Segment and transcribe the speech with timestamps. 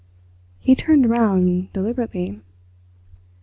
[0.57, 2.41] He turned round deliberately.